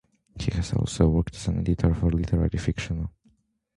He 0.39 0.49
has 0.55 0.73
also 0.73 1.07
worked 1.09 1.35
as 1.35 1.47
an 1.47 1.59
editor 1.59 1.91
of 1.91 2.01
literary 2.03 2.57
fiction. 2.57 3.07